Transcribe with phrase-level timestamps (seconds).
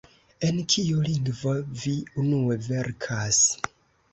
[0.47, 1.53] En kiu lingvo
[1.83, 1.93] vi
[2.25, 3.43] unue verkas?